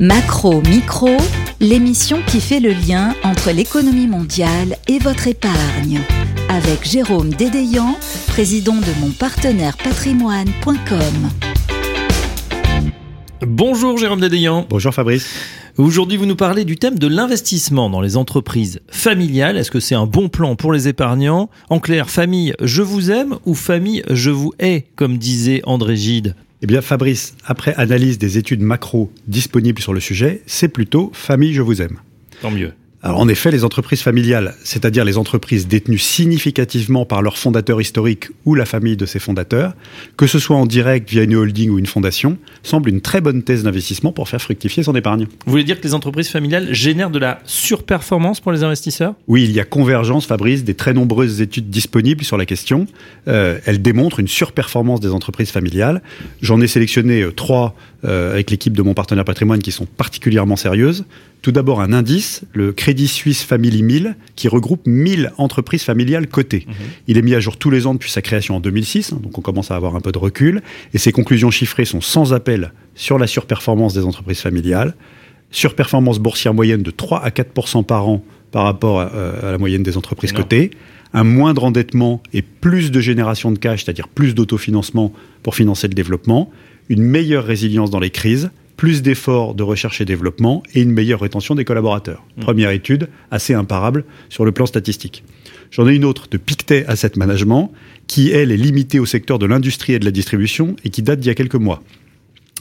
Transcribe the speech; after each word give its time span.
Macro 0.00 0.60
Micro, 0.62 1.16
l'émission 1.60 2.18
qui 2.26 2.40
fait 2.40 2.58
le 2.58 2.70
lien 2.70 3.14
entre 3.22 3.50
l'économie 3.50 4.06
mondiale 4.06 4.78
et 4.88 4.98
votre 4.98 5.28
épargne. 5.28 6.00
Avec 6.48 6.88
Jérôme 6.88 7.34
Dédéian, 7.34 7.98
président 8.28 8.76
de 8.76 8.98
monpartenairepatrimoine.com. 8.98 11.28
Bonjour 13.46 13.98
Jérôme 13.98 14.20
Dédéian. 14.20 14.64
Bonjour 14.70 14.94
Fabrice. 14.94 15.28
Aujourd'hui, 15.76 16.16
vous 16.16 16.24
nous 16.24 16.34
parlez 16.34 16.64
du 16.64 16.76
thème 16.76 16.98
de 16.98 17.06
l'investissement 17.06 17.90
dans 17.90 18.00
les 18.00 18.16
entreprises 18.16 18.80
familiales. 18.88 19.58
Est-ce 19.58 19.70
que 19.70 19.80
c'est 19.80 19.94
un 19.94 20.06
bon 20.06 20.30
plan 20.30 20.56
pour 20.56 20.72
les 20.72 20.88
épargnants? 20.88 21.50
En 21.68 21.78
clair, 21.78 22.08
famille, 22.08 22.54
je 22.62 22.80
vous 22.80 23.10
aime 23.10 23.36
ou 23.44 23.54
famille, 23.54 24.02
je 24.08 24.30
vous 24.30 24.54
hais, 24.60 24.86
comme 24.96 25.18
disait 25.18 25.60
André 25.66 25.96
Gide 25.96 26.36
eh 26.62 26.66
bien, 26.66 26.82
Fabrice, 26.82 27.36
après 27.44 27.74
analyse 27.74 28.18
des 28.18 28.36
études 28.36 28.60
macro 28.60 29.10
disponibles 29.26 29.80
sur 29.80 29.94
le 29.94 30.00
sujet, 30.00 30.42
c'est 30.46 30.68
plutôt 30.68 31.10
famille, 31.14 31.54
je 31.54 31.62
vous 31.62 31.80
aime. 31.80 31.98
Tant 32.42 32.50
mieux. 32.50 32.72
Alors 33.02 33.18
en 33.18 33.28
effet, 33.28 33.50
les 33.50 33.64
entreprises 33.64 34.02
familiales, 34.02 34.54
c'est-à-dire 34.62 35.06
les 35.06 35.16
entreprises 35.16 35.66
détenues 35.66 35.96
significativement 35.96 37.06
par 37.06 37.22
leur 37.22 37.38
fondateur 37.38 37.80
historique 37.80 38.28
ou 38.44 38.54
la 38.54 38.66
famille 38.66 38.98
de 38.98 39.06
ses 39.06 39.18
fondateurs, 39.18 39.72
que 40.18 40.26
ce 40.26 40.38
soit 40.38 40.56
en 40.56 40.66
direct 40.66 41.08
via 41.08 41.22
une 41.22 41.34
holding 41.34 41.70
ou 41.70 41.78
une 41.78 41.86
fondation, 41.86 42.36
semblent 42.62 42.90
une 42.90 43.00
très 43.00 43.22
bonne 43.22 43.42
thèse 43.42 43.62
d'investissement 43.62 44.12
pour 44.12 44.28
faire 44.28 44.42
fructifier 44.42 44.82
son 44.82 44.94
épargne. 44.94 45.28
Vous 45.46 45.50
voulez 45.50 45.64
dire 45.64 45.80
que 45.80 45.84
les 45.84 45.94
entreprises 45.94 46.28
familiales 46.28 46.74
génèrent 46.74 47.10
de 47.10 47.18
la 47.18 47.40
surperformance 47.46 48.40
pour 48.40 48.52
les 48.52 48.64
investisseurs? 48.64 49.14
Oui, 49.28 49.44
il 49.44 49.52
y 49.52 49.60
a 49.60 49.64
convergence, 49.64 50.26
Fabrice, 50.26 50.62
des 50.64 50.74
très 50.74 50.92
nombreuses 50.92 51.40
études 51.40 51.70
disponibles 51.70 52.22
sur 52.22 52.36
la 52.36 52.44
question. 52.44 52.86
Euh, 53.28 53.60
elles 53.64 53.80
démontrent 53.80 54.20
une 54.20 54.28
surperformance 54.28 55.00
des 55.00 55.12
entreprises 55.12 55.50
familiales. 55.50 56.02
J'en 56.42 56.60
ai 56.60 56.66
sélectionné 56.66 57.22
euh, 57.22 57.32
trois 57.32 57.74
euh, 58.04 58.32
avec 58.32 58.50
l'équipe 58.50 58.74
de 58.74 58.82
mon 58.82 58.92
partenaire 58.92 59.24
patrimoine 59.24 59.60
qui 59.60 59.72
sont 59.72 59.86
particulièrement 59.86 60.56
sérieuses. 60.56 61.06
Tout 61.42 61.52
d'abord 61.52 61.80
un 61.80 61.92
indice, 61.94 62.42
le 62.52 62.72
Crédit 62.72 63.08
Suisse 63.08 63.42
Family 63.42 63.82
1000, 63.82 64.16
qui 64.36 64.48
regroupe 64.48 64.82
1000 64.86 65.32
entreprises 65.38 65.82
familiales 65.82 66.26
cotées. 66.26 66.66
Mhm. 66.66 66.74
Il 67.08 67.18
est 67.18 67.22
mis 67.22 67.34
à 67.34 67.40
jour 67.40 67.56
tous 67.56 67.70
les 67.70 67.86
ans 67.86 67.94
depuis 67.94 68.10
sa 68.10 68.20
création 68.20 68.56
en 68.56 68.60
2006, 68.60 69.12
hein, 69.12 69.20
donc 69.22 69.38
on 69.38 69.40
commence 69.40 69.70
à 69.70 69.76
avoir 69.76 69.96
un 69.96 70.00
peu 70.00 70.12
de 70.12 70.18
recul. 70.18 70.60
Et 70.92 70.98
ses 70.98 71.12
conclusions 71.12 71.50
chiffrées 71.50 71.86
sont 71.86 72.02
sans 72.02 72.34
appel 72.34 72.72
sur 72.94 73.18
la 73.18 73.26
surperformance 73.26 73.94
des 73.94 74.04
entreprises 74.04 74.40
familiales. 74.40 74.94
Surperformance 75.50 76.18
boursière 76.18 76.52
moyenne 76.52 76.82
de 76.82 76.90
3 76.90 77.22
à 77.22 77.30
4% 77.30 77.84
par 77.84 78.08
an 78.08 78.22
par 78.50 78.64
rapport 78.64 79.00
à, 79.00 79.12
euh, 79.14 79.52
la 79.52 79.58
moyenne 79.58 79.82
des 79.82 79.96
entreprises 79.96 80.32
cotées. 80.32 80.70
Un 81.14 81.24
moindre 81.24 81.64
endettement 81.64 82.22
et 82.32 82.42
plus 82.42 82.90
de 82.90 83.00
génération 83.00 83.50
de 83.50 83.58
cash, 83.58 83.84
c'est-à-dire 83.84 84.08
plus 84.08 84.34
d'autofinancement 84.34 85.12
pour 85.42 85.54
financer 85.54 85.88
le 85.88 85.94
développement. 85.94 86.50
Une 86.88 87.02
meilleure 87.02 87.44
résilience 87.44 87.90
dans 87.90 87.98
les 87.98 88.10
crises 88.10 88.50
plus 88.80 89.02
d'efforts 89.02 89.54
de 89.54 89.62
recherche 89.62 90.00
et 90.00 90.06
développement 90.06 90.62
et 90.72 90.80
une 90.80 90.90
meilleure 90.90 91.20
rétention 91.20 91.54
des 91.54 91.66
collaborateurs. 91.66 92.24
Mmh. 92.38 92.40
Première 92.40 92.70
étude, 92.70 93.10
assez 93.30 93.52
imparable 93.52 94.06
sur 94.30 94.46
le 94.46 94.52
plan 94.52 94.64
statistique. 94.64 95.22
J'en 95.70 95.86
ai 95.86 95.94
une 95.94 96.06
autre 96.06 96.28
de 96.30 96.38
Pictet 96.38 96.86
Asset 96.86 97.12
Management, 97.16 97.72
qui, 98.06 98.30
elle, 98.30 98.50
est 98.50 98.56
limitée 98.56 98.98
au 98.98 99.04
secteur 99.04 99.38
de 99.38 99.44
l'industrie 99.44 99.92
et 99.92 99.98
de 99.98 100.06
la 100.06 100.10
distribution 100.10 100.76
et 100.82 100.88
qui 100.88 101.02
date 101.02 101.20
d'il 101.20 101.28
y 101.28 101.30
a 101.30 101.34
quelques 101.34 101.56
mois. 101.56 101.82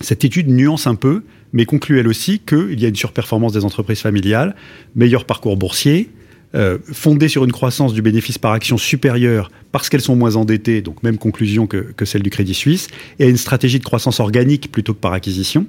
Cette 0.01 0.25
étude 0.25 0.49
nuance 0.49 0.87
un 0.87 0.95
peu, 0.95 1.23
mais 1.53 1.63
conclut 1.63 1.99
elle 1.99 2.07
aussi 2.09 2.39
qu'il 2.39 2.77
y 2.81 2.83
a 2.83 2.89
une 2.89 2.97
surperformance 2.97 3.53
des 3.53 3.63
entreprises 3.63 4.01
familiales, 4.01 4.57
meilleur 4.95 5.23
parcours 5.23 5.55
boursier, 5.55 6.09
euh, 6.55 6.77
fondé 6.91 7.27
sur 7.27 7.43
une 7.45 7.51
croissance 7.51 7.93
du 7.93 8.01
bénéfice 8.01 8.37
par 8.37 8.51
action 8.53 8.77
supérieure 8.77 9.51
parce 9.71 9.89
qu'elles 9.89 10.01
sont 10.01 10.15
moins 10.15 10.35
endettées, 10.35 10.81
donc 10.81 11.03
même 11.03 11.17
conclusion 11.17 11.67
que, 11.67 11.77
que, 11.77 12.05
celle 12.05 12.23
du 12.23 12.29
Crédit 12.29 12.55
Suisse, 12.55 12.87
et 13.19 13.29
une 13.29 13.37
stratégie 13.37 13.79
de 13.79 13.83
croissance 13.83 14.19
organique 14.19 14.71
plutôt 14.71 14.93
que 14.93 14.99
par 14.99 15.13
acquisition. 15.13 15.65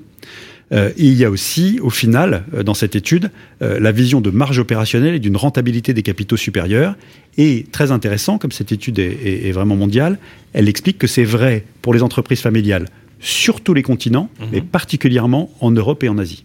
Euh, 0.73 0.93
il 0.97 1.15
y 1.15 1.25
a 1.25 1.31
aussi, 1.31 1.81
au 1.83 1.91
final, 1.91 2.45
euh, 2.55 2.63
dans 2.63 2.75
cette 2.75 2.95
étude, 2.95 3.31
euh, 3.63 3.81
la 3.81 3.91
vision 3.93 4.21
de 4.21 4.31
marge 4.31 4.59
opérationnelle 4.59 5.15
et 5.15 5.19
d'une 5.19 5.37
rentabilité 5.37 5.95
des 5.95 6.03
capitaux 6.03 6.37
supérieurs. 6.37 6.95
Et 7.37 7.67
très 7.73 7.91
intéressant, 7.91 8.39
comme 8.39 8.53
cette 8.53 8.73
étude 8.73 8.99
est, 8.99 9.53
vraiment 9.53 9.77
mondiale, 9.77 10.19
elle 10.53 10.69
explique 10.69 10.99
que 10.99 11.07
c'est 11.07 11.25
vrai 11.25 11.65
pour 11.83 11.95
les 11.95 12.03
entreprises 12.03 12.41
familiales 12.41 12.87
sur 13.21 13.61
tous 13.61 13.75
les 13.75 13.83
continents, 13.83 14.31
mhm. 14.41 14.47
mais 14.53 14.61
particulièrement 14.61 15.51
en 15.61 15.71
Europe 15.71 16.03
et 16.05 16.09
en 16.09 16.19
Asie. 16.19 16.45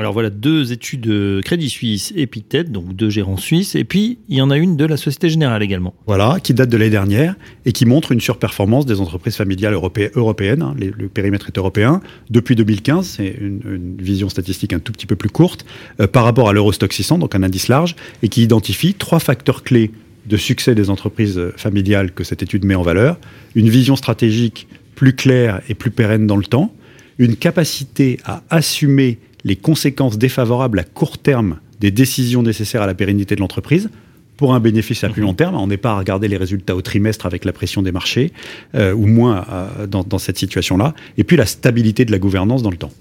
Alors 0.00 0.14
voilà, 0.14 0.30
deux 0.30 0.72
études 0.72 1.42
Crédit 1.44 1.68
Suisse 1.68 2.10
et 2.16 2.26
Pictet, 2.26 2.64
donc 2.64 2.96
deux 2.96 3.10
gérants 3.10 3.36
suisses, 3.36 3.74
et 3.74 3.84
puis 3.84 4.16
il 4.30 4.38
y 4.38 4.40
en 4.40 4.48
a 4.48 4.56
une 4.56 4.74
de 4.74 4.86
la 4.86 4.96
Société 4.96 5.28
Générale 5.28 5.62
également. 5.62 5.92
Voilà, 6.06 6.38
qui 6.42 6.54
date 6.54 6.70
de 6.70 6.78
l'année 6.78 6.88
dernière 6.88 7.34
et 7.66 7.72
qui 7.72 7.84
montre 7.84 8.10
une 8.12 8.20
surperformance 8.22 8.86
des 8.86 8.98
entreprises 8.98 9.36
familiales 9.36 9.74
européennes, 9.74 10.62
hein, 10.62 10.74
le 10.78 11.08
périmètre 11.10 11.48
est 11.48 11.58
européen, 11.58 12.00
depuis 12.30 12.56
2015, 12.56 13.06
c'est 13.06 13.36
une, 13.38 13.98
vision 13.98 14.30
statistique 14.30 14.72
un 14.72 14.78
tout 14.78 14.90
petit 14.92 15.04
peu 15.04 15.16
plus 15.16 15.28
courte, 15.28 15.66
euh, 16.00 16.06
par 16.06 16.24
rapport 16.24 16.48
à 16.48 16.54
l'Eurostock 16.54 16.94
600, 16.94 17.18
donc 17.18 17.34
un 17.34 17.42
indice 17.42 17.68
large, 17.68 17.94
et 18.22 18.30
qui 18.30 18.42
identifie 18.42 18.94
trois 18.94 19.20
facteurs 19.20 19.64
clés 19.64 19.90
de 20.24 20.38
succès 20.38 20.74
des 20.74 20.88
entreprises 20.88 21.38
familiales 21.58 22.12
que 22.12 22.24
cette 22.24 22.42
étude 22.42 22.64
met 22.64 22.74
en 22.74 22.82
valeur, 22.82 23.18
une 23.54 23.68
vision 23.68 23.96
stratégique 23.96 24.66
plus 24.94 25.14
claire 25.14 25.60
et 25.68 25.74
plus 25.74 25.90
pérenne 25.90 26.26
dans 26.26 26.38
le 26.38 26.44
temps, 26.44 26.74
une 27.18 27.36
capacité 27.36 28.18
à 28.24 28.42
assumer 28.48 29.18
les 29.44 29.56
conséquences 29.56 30.18
défavorables 30.18 30.78
à 30.78 30.84
court 30.84 31.18
terme 31.18 31.58
des 31.80 31.90
décisions 31.90 32.42
nécessaires 32.42 32.82
à 32.82 32.86
la 32.86 32.94
pérennité 32.94 33.34
de 33.34 33.40
l'entreprise 33.40 33.90
pour 34.36 34.54
un 34.54 34.60
bénéfice 34.60 35.04
à 35.04 35.10
plus 35.10 35.22
long 35.22 35.34
terme. 35.34 35.54
On 35.54 35.66
n'est 35.66 35.76
pas 35.76 35.92
à 35.92 35.98
regarder 35.98 36.26
les 36.26 36.36
résultats 36.36 36.74
au 36.74 36.82
trimestre 36.82 37.26
avec 37.26 37.44
la 37.44 37.52
pression 37.52 37.82
des 37.82 37.92
marchés, 37.92 38.32
euh, 38.74 38.92
ou 38.94 39.06
moins 39.06 39.44
euh, 39.50 39.86
dans, 39.86 40.02
dans 40.02 40.18
cette 40.18 40.38
situation-là. 40.38 40.94
Et 41.18 41.24
puis 41.24 41.36
la 41.36 41.46
stabilité 41.46 42.04
de 42.04 42.10
la 42.10 42.18
gouvernance 42.18 42.62
dans 42.62 42.70
le 42.70 42.78
temps. 42.78 42.92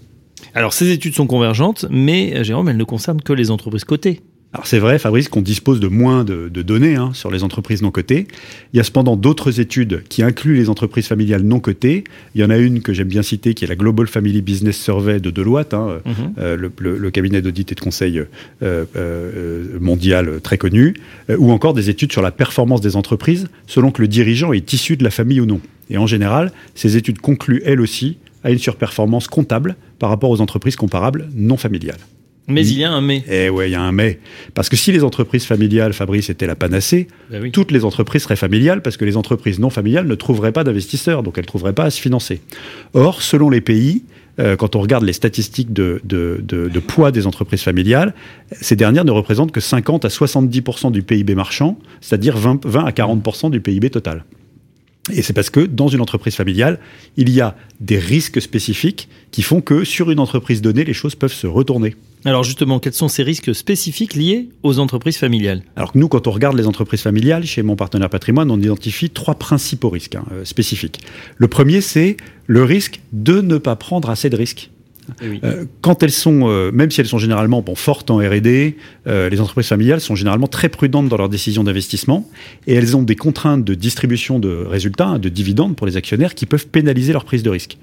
Alors 0.54 0.74
ces 0.74 0.90
études 0.92 1.16
sont 1.16 1.28
convergentes, 1.28 1.86
mais 1.90 2.44
Jérôme, 2.44 2.70
elles 2.70 2.78
ne 2.78 2.84
concernent 2.84 3.22
que 3.22 3.34
les 3.34 3.52
entreprises 3.52 3.84
cotées. 3.84 4.22
Alors 4.52 4.66
c'est 4.66 4.80
vrai, 4.80 4.98
Fabrice, 4.98 5.30
qu'on 5.30 5.44
dispose 5.44 5.80
de 5.80 5.88
moins 5.88 6.24
de, 6.24 6.48
données 6.50 6.96
hein, 6.96 7.12
sur 7.14 7.30
les 7.30 7.44
entreprises 7.44 7.84
non 7.84 7.92
cotées. 7.92 8.28
Il 8.74 8.78
y 8.78 8.80
a 8.80 8.84
cependant 8.84 9.16
d'autres 9.16 9.60
études 9.60 10.04
qui 10.10 10.24
incluent 10.24 10.56
les 10.56 10.70
entreprises 10.70 11.06
familiales 11.06 11.44
non 11.44 11.60
cotées. 11.60 12.04
Il 12.34 12.42
y 12.42 12.44
en 12.44 12.50
a 12.50 12.58
une 12.58 12.82
que 12.82 12.92
j'aime 12.92 13.10
bien 13.10 13.22
citer, 13.22 13.54
qui 13.54 13.66
est 13.66 13.68
la 13.68 13.76
Global 13.76 14.08
Family 14.08 14.42
Business 14.42 14.82
Survey 14.82 15.20
de 15.20 15.30
Deloitte, 15.30 15.76
hein, 15.76 16.00
mhm. 16.04 16.14
euh, 16.40 16.70
le, 16.80 17.12
cabinet 17.12 17.44
d'audit 17.44 17.72
et 17.72 17.76
de 17.76 17.80
conseil 17.80 18.18
euh, 18.18 18.26
euh, 18.96 19.78
mondial 19.80 20.42
très 20.42 20.58
connu, 20.58 20.96
ou 21.38 21.52
encore 21.52 21.76
des 21.76 21.92
études 21.92 22.12
sur 22.12 22.24
la 22.24 22.32
performance 22.32 22.82
des 22.82 22.96
entreprises 22.96 23.50
selon 23.68 23.92
que 23.92 24.02
le 24.02 24.08
dirigeant 24.08 24.52
est 24.52 24.74
issu 24.74 24.98
de 24.98 25.04
la 25.04 25.12
famille 25.12 25.42
ou 25.42 25.46
non. 25.46 25.62
Et 25.92 26.00
en 26.00 26.08
général, 26.08 26.52
ces 26.74 26.98
études 26.98 27.20
concluent 27.20 27.62
elles 27.66 27.82
aussi 27.82 28.18
à 28.44 28.50
une 28.50 28.58
surperformance 28.58 29.28
comptable 29.28 29.76
par 30.00 30.10
rapport 30.10 30.32
aux 30.32 30.42
entreprises 30.42 30.76
comparables 30.76 31.30
non 31.36 31.58
familiales. 31.58 32.00
Mais 32.50 32.66
il 32.68 32.80
y 32.80 32.84
a 32.84 32.92
un 32.92 33.02
mais. 33.02 33.24
Eh 33.30 33.50
ouais, 33.50 33.70
il 33.70 33.74
y 33.74 33.76
a 33.76 33.82
un 33.82 33.92
mais. 33.92 34.20
Parce 34.54 34.70
que 34.70 34.76
si 34.76 34.92
les 34.92 35.04
entreprises 35.04 35.46
familiales, 35.46 35.94
Fabrice, 35.94 36.30
étaient 36.30 36.48
la 36.48 36.56
panacée, 36.56 37.08
ben 37.30 37.52
toutes 37.52 37.72
les 37.72 37.86
entreprises 37.86 38.24
seraient 38.24 38.36
familiales 38.36 38.82
parce 38.82 38.98
que 38.98 39.06
les 39.06 39.18
entreprises 39.18 39.60
non 39.60 39.70
familiales 39.70 40.08
ne 40.08 40.16
trouveraient 40.16 40.52
pas 40.52 40.64
d'investisseurs, 40.64 41.24
donc 41.24 41.38
elles 41.38 41.44
ne 41.44 41.48
trouveraient 41.48 41.74
pas 41.74 41.86
à 41.86 41.90
se 41.90 42.02
financer. 42.02 42.42
Or, 42.94 43.22
selon 43.22 43.50
les 43.50 43.62
pays, 43.62 44.04
euh, 44.40 44.56
quand 44.56 44.76
on 44.76 44.82
regarde 44.82 45.04
les 45.04 45.14
statistiques 45.14 45.74
de, 45.74 46.02
de, 46.04 46.80
poids 46.80 47.12
des 47.12 47.28
entreprises 47.28 47.62
familiales, 47.62 48.14
ces 48.52 48.76
dernières 48.76 49.06
ne 49.06 49.12
représentent 49.12 49.52
que 49.52 49.60
50 49.60 50.06
à 50.06 50.08
70% 50.08 50.92
du 50.92 51.04
PIB 51.04 51.36
marchand, 51.36 51.78
c'est-à-dire 52.02 52.38
20, 52.38 52.66
20 52.66 52.86
à 52.86 52.92
40% 52.92 53.52
du 53.52 53.60
PIB 53.60 53.90
total. 53.90 54.24
Et 55.14 55.22
c'est 55.22 55.34
parce 55.34 55.50
que 55.50 55.62
dans 55.62 55.88
une 55.88 56.02
entreprise 56.02 56.36
familiale, 56.36 56.80
il 57.18 57.30
y 57.30 57.42
a 57.42 57.56
des 57.80 58.00
risques 58.00 58.42
spécifiques 58.42 59.08
qui 59.32 59.42
font 59.42 59.62
que 59.62 59.84
sur 59.84 60.12
une 60.12 60.20
entreprise 60.20 60.62
donnée, 60.62 60.84
les 60.84 60.94
choses 60.94 61.16
peuvent 61.16 61.34
se 61.34 61.48
retourner. 61.48 61.96
Alors 62.26 62.44
justement, 62.44 62.80
quels 62.80 62.94
sont 62.94 63.08
ces 63.08 63.24
risques 63.24 63.56
spécifiques 63.56 64.14
liés 64.14 64.50
aux 64.64 64.80
entreprises 64.80 65.18
familiales? 65.18 65.64
Alors 65.78 65.94
que 65.94 65.98
nous, 65.98 66.10
quand 66.10 66.28
on 66.28 66.32
regarde 66.32 66.58
les 66.58 66.68
entreprises 66.68 67.02
familiales, 67.02 67.46
chez 67.46 67.64
mon 67.64 67.78
partenaire 67.78 68.10
patrimoine, 68.10 68.52
on 68.52 68.60
identifie 68.60 69.10
trois 69.10 69.36
principaux 69.36 69.90
risques 69.90 70.16
hein, 70.16 70.26
euh, 70.34 70.44
spécifiques. 70.44 71.00
Le 71.38 71.48
premier, 71.48 71.80
c'est 71.80 72.18
le 72.48 72.64
risque 72.64 73.00
de 73.14 73.40
ne 73.40 73.58
pas 73.58 73.78
prendre 73.78 74.10
assez 74.10 74.30
de 74.30 74.36
risques. 74.36 74.70
Eh 75.22 75.40
euh, 75.44 75.66
quand 75.82 76.04
elles 76.04 76.12
sont, 76.12 76.48
euh, 76.48 76.72
même 76.72 76.92
si 76.92 77.02
elles 77.02 77.08
sont 77.08 77.18
généralement 77.18 77.62
bon, 77.62 77.76
fortes 77.76 78.10
en 78.12 78.18
R&D, 78.18 78.78
euh, 79.08 79.30
les 79.30 79.42
entreprises 79.42 79.68
familiales 79.68 80.02
sont 80.02 80.16
généralement 80.16 80.48
très 80.48 80.70
prudentes 80.70 81.10
dans 81.10 81.18
leurs 81.18 81.30
décisions 81.30 81.64
d'investissement 81.64 82.28
et 82.68 82.76
elles 82.76 82.96
ont 82.96 83.04
des 83.04 83.16
contraintes 83.16 83.64
de 83.64 83.74
distribution 83.74 84.40
de 84.40 84.50
résultats, 84.50 85.18
de 85.18 85.30
dividendes 85.30 85.76
pour 85.76 85.88
les 85.88 85.98
actionnaires 85.98 86.36
qui 86.36 86.46
peuvent 86.46 86.68
pénaliser 86.68 87.14
leur 87.14 87.26
prise 87.26 87.44
de 87.44 87.50
risque. 87.50 87.78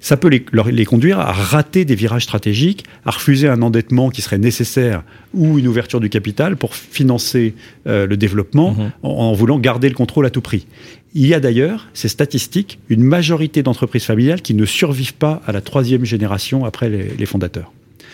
Ça 0.00 0.16
peut 0.16 0.28
les, 0.28 0.44
les 0.70 0.84
conduire 0.84 1.18
à 1.18 1.32
rater 1.32 1.84
des 1.84 1.94
virages 1.94 2.24
stratégiques, 2.24 2.84
à 3.04 3.10
refuser 3.10 3.48
un 3.48 3.62
endettement 3.62 4.10
qui 4.10 4.22
serait 4.22 4.38
nécessaire 4.38 5.02
ou 5.34 5.58
une 5.58 5.68
ouverture 5.68 6.00
du 6.00 6.10
capital 6.10 6.56
pour 6.56 6.74
financer 6.74 7.54
le 7.86 8.16
développement 8.16 8.72
mhm. 8.72 8.90
en 9.02 9.32
voulant 9.32 9.58
garder 9.58 9.88
le 9.88 9.94
contrôle 9.94 10.26
à 10.26 10.30
tout 10.30 10.40
prix. 10.40 10.66
Il 11.14 11.26
y 11.26 11.34
a 11.34 11.40
d'ailleurs, 11.40 11.88
c'est 11.92 12.08
statistique, 12.08 12.78
une 12.88 13.02
majorité 13.02 13.62
d'entreprises 13.62 14.04
familiales 14.04 14.40
qui 14.40 14.54
ne 14.54 14.64
survivent 14.64 15.14
pas 15.14 15.42
à 15.46 15.52
la 15.52 15.60
troisième 15.60 16.06
génération 16.06 16.64
après 16.64 16.88
les, 16.88 17.26
fondateurs. 17.26 17.70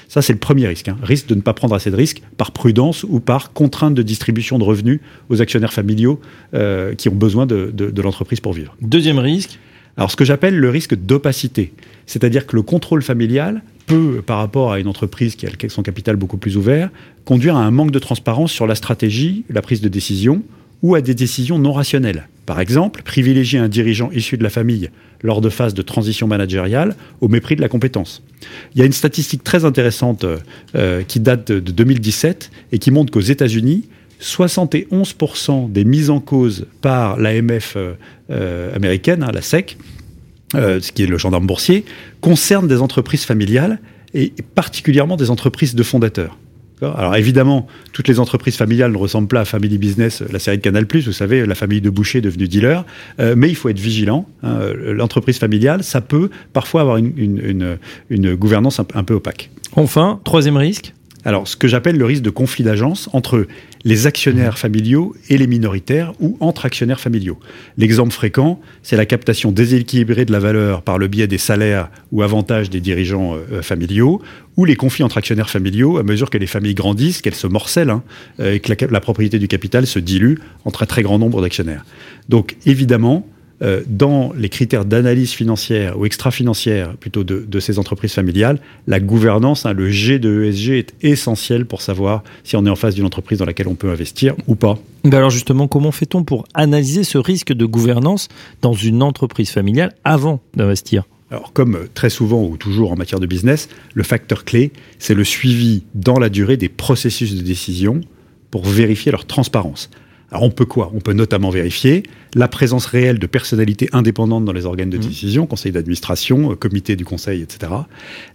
Ça, 0.09 0.21
c'est 0.21 0.33
le 0.33 0.41
premier 0.41 0.67
risque. 0.67 0.89
Hein. 0.89 0.97
Risque 1.03 1.29
de 1.29 1.37
ne 1.37 1.41
pas 1.41 1.53
prendre 1.53 1.77
assez 1.77 1.93
de 1.93 1.97
risques 1.97 2.23
par 2.37 2.51
prudence 2.51 3.05
ou 3.05 3.21
par 3.21 3.53
contrainte 3.53 3.95
de 3.95 4.03
distribution 4.03 4.59
de 4.59 4.65
revenus 4.65 5.01
aux 5.29 5.41
actionnaires 5.41 5.73
familiaux 5.73 6.19
euh, 6.55 6.95
qui 6.95 7.09
ont 7.09 7.15
besoin 7.15 7.47
de, 7.47 7.71
de 7.73 8.03
l'entreprise 8.03 8.41
pour 8.41 8.53
vivre. 8.53 8.75
Deuxième 8.81 9.19
risque 9.21 9.61
Alors, 9.97 10.11
ce 10.11 10.17
que 10.17 10.25
j'appelle 10.25 10.59
le 10.59 10.71
risque 10.71 10.97
d'opacité. 10.97 11.73
C'est-à-dire 12.07 12.47
que 12.47 12.57
le 12.57 12.63
contrôle 12.63 13.03
familial 13.03 13.63
peut, 13.87 14.23
par 14.27 14.39
rapport 14.39 14.73
à 14.73 14.81
une 14.81 14.89
entreprise 14.89 15.37
qui 15.37 15.47
a 15.47 15.51
son 15.69 15.83
capital 15.83 16.17
beaucoup 16.17 16.39
plus 16.39 16.57
ouvert, 16.57 16.91
conduire 17.25 17.57
à 17.57 17.65
un 17.65 17.71
manque 17.71 17.93
de 17.93 17.99
transparence 18.01 18.51
sur 18.51 18.67
la 18.67 18.75
stratégie, 18.75 19.45
la 19.51 19.63
prise 19.63 19.83
de 19.83 19.89
décision 19.89 20.43
ou 20.83 20.97
à 20.97 21.01
des 21.01 21.15
décisions 21.15 21.59
non 21.59 21.73
rationnelles. 21.73 22.27
Par 22.49 22.61
exemple, 22.61 23.03
privilégier 23.03 23.59
un 23.59 23.69
dirigeant 23.69 24.11
issu 24.11 24.39
de 24.39 24.43
la 24.43 24.49
famille 24.49 24.89
lors 25.23 25.43
de 25.43 25.51
phases 25.51 25.75
de 25.75 25.83
transition 25.83 26.27
managériale 26.27 26.97
au 27.21 27.29
mépris 27.29 27.57
de 27.57 27.61
la 27.61 27.69
compétence. 27.69 28.23
Il 28.75 28.79
y 28.79 28.83
a 28.83 28.87
une 28.87 28.93
statistique 28.93 29.45
très 29.45 29.67
intéressante 29.67 30.25
euh, 30.75 31.03
qui 31.07 31.21
date 31.21 31.53
de 31.53 31.71
2017 31.71 32.51
et 32.73 32.79
qui 32.79 32.91
montre 32.91 33.13
qu'aux 33.13 33.21
États-Unis, 33.21 33.85
71% 34.23 35.71
des 35.71 35.85
mises 35.85 36.09
en 36.09 36.21
cause 36.21 36.65
par 36.81 37.19
l'AMF 37.19 37.75
euh, 37.77 37.93
euh, 38.31 38.75
américaine, 38.75 39.25
hein, 39.25 39.31
la 39.31 39.43
SEC, 39.43 39.77
ce 40.55 40.91
qui 40.93 41.03
est 41.03 41.07
le 41.07 41.19
gendarme 41.19 41.47
boursier, 41.47 41.85
concernent 42.23 42.67
des 42.67 42.81
entreprises 42.81 43.27
familiales 43.27 43.79
et 44.15 44.33
particulièrement 44.55 45.19
des 45.19 45.29
entreprises 45.29 45.75
de 45.75 45.83
fondateurs. 45.83 46.39
Alors 46.83 47.17
évidemment, 47.17 47.67
toutes 47.93 48.09
les 48.09 48.21
entreprises 48.21 48.57
familiales 48.57 48.93
ne 48.93 48.97
ressemblent 48.97 49.29
pas 49.29 49.41
à 49.41 49.45
Family 49.45 49.79
Business, 49.79 50.23
la 50.33 50.39
série 50.39 50.59
de 50.59 50.63
Canal+, 50.63 50.87
vous 50.93 51.13
savez, 51.13 51.45
la 51.45 51.55
famille 51.55 51.81
de 51.81 51.91
Boucher 51.91 52.21
devenue 52.21 52.49
dealer, 52.49 52.85
euh, 53.21 53.35
mais 53.37 53.49
il 53.49 53.57
faut 53.57 53.69
être 53.69 53.79
vigilant. 53.79 54.27
Hein. 54.43 54.59
L'entreprise 54.77 55.39
familiale, 55.39 55.83
ça 55.83 56.01
peut 56.01 56.31
parfois 56.53 56.83
avoir 56.83 56.97
une, 56.97 57.79
gouvernance 58.11 58.81
un 58.81 59.05
peu 59.05 59.15
opaque. 59.15 59.51
Enfin, 59.77 60.21
troisième 60.25 60.57
risque 60.57 60.93
alors, 61.25 61.49
ce 61.49 61.57
que 61.57 61.67
j'appelle 61.67 61.97
le 61.97 62.05
risque 62.05 62.23
de 62.23 62.31
conflit 62.31 62.65
d'agence 62.65 63.09
entre 63.13 63.47
les 63.85 64.07
actionnaires 64.07 64.59
familiaux 64.59 65.15
et 65.29 65.37
les 65.37 65.47
minoritaires 65.47 66.13
ou 66.21 66.37
entre 66.41 66.65
actionnaires 66.65 67.01
familiaux. 67.01 67.39
L'exemple 67.77 68.13
fréquent, 68.13 68.61
c'est 68.83 68.97
la 68.97 69.07
captation 69.07 69.51
déséquilibrée 69.51 70.25
de 70.25 70.33
la 70.33 70.39
valeur 70.39 70.83
par 70.83 70.99
le 70.99 71.09
biais 71.09 71.27
des 71.27 71.39
salaires 71.39 71.91
ou 72.13 72.23
avantages 72.23 72.71
des 72.71 72.81
dirigeants 72.81 73.35
euh, 73.35 73.63
familiaux 73.63 74.23
ou 74.57 74.65
les 74.65 74.77
conflits 74.77 75.05
entre 75.05 75.19
actionnaires 75.19 75.51
familiaux 75.51 75.99
à 75.99 76.03
mesure 76.03 76.31
que 76.31 76.39
les 76.39 76.47
familles 76.47 76.75
grandissent, 76.75 77.21
qu'elles 77.21 77.35
se 77.35 77.47
morcellent 77.47 77.91
hein, 77.91 78.03
euh, 78.41 78.55
et 78.55 78.61
que 78.61 78.85
la, 78.85 79.01
propriété 79.01 79.39
du 79.39 79.49
capital 79.49 79.87
se 79.87 79.99
dilue 79.99 80.37
entre 80.65 80.85
un 80.85 80.87
très 80.87 81.03
grand 81.03 81.19
nombre 81.19 81.43
d'actionnaires. 81.43 81.85
Donc, 82.29 82.57
évidemment, 82.65 83.27
euh, 83.61 83.83
dans 83.87 84.33
les 84.37 84.49
critères 84.49 84.85
d'analyse 84.85 85.33
financière 85.33 85.99
ou 85.99 86.07
extra-financière 86.07 86.97
plutôt 86.97 87.25
de, 87.25 87.61
ces 87.61 87.79
entreprises 87.79 88.13
familiales, 88.13 88.61
la 88.87 89.01
gouvernance, 89.01 89.67
hein, 89.67 89.73
le 89.73 89.91
G 89.91 90.19
de 90.19 90.45
ESG 90.45 90.71
est 90.71 90.95
essentiel 91.03 91.67
pour 91.67 91.83
savoir 91.83 92.23
si 92.45 92.57
on 92.57 92.65
est 92.67 92.71
en 92.71 92.77
face 92.77 92.95
d'une 92.95 93.05
entreprise 93.05 93.41
dans 93.41 93.45
laquelle 93.45 93.69
on 93.69 93.75
peut 93.75 93.91
investir 93.91 94.37
ou 94.47 94.55
pas. 94.55 94.79
alors 95.11 95.31
justement, 95.31 95.67
comment 95.67 95.91
fait-on 95.91 96.23
pour 96.23 96.47
analyser 96.55 97.03
ce 97.03 97.19
risque 97.19 97.53
de 97.53 97.65
gouvernance 97.65 98.29
dans 98.63 98.75
une 98.75 99.03
entreprise 99.03 99.51
familiale 99.51 99.93
avant 100.05 100.41
d'investir? 100.55 101.05
Alors, 101.31 101.53
comme 101.53 101.89
très 101.95 102.11
souvent 102.11 102.43
ou 102.43 102.57
toujours 102.57 102.93
en 102.93 102.97
matière 102.97 103.21
de 103.21 103.27
business, 103.27 103.69
le 103.93 104.03
facteur 104.03 104.45
clé, 104.45 104.73
c'est 104.99 105.15
le 105.15 105.25
suivi 105.25 105.83
dans 105.95 106.19
la 106.19 106.31
durée 106.31 106.57
des 106.57 106.71
processus 106.71 107.35
de 107.35 107.43
décision 107.43 108.01
pour 108.51 108.65
vérifier 108.65 109.13
leur 109.13 109.27
transparence. 109.27 109.91
Alors 110.31 110.43
on 110.43 110.51
peut 110.51 110.67
quoi? 110.67 110.91
On 110.95 111.01
peut 111.01 111.15
notamment 111.15 111.51
vérifier 111.51 112.03
la 112.35 112.49
présence 112.49 112.85
réelle 112.85 113.19
de 113.19 113.27
personnalités 113.27 113.89
indépendantes 113.93 114.45
dans 114.45 114.53
les 114.53 114.67
organes 114.67 114.91
de 114.91 114.99
mmh. 114.99 115.01
décision, 115.01 115.47
conseil 115.47 115.73
d'administration, 115.73 116.53
euh, 116.53 116.55
comité 116.55 116.97
du 116.97 117.05
conseil, 117.05 117.41
etc. 117.41 117.73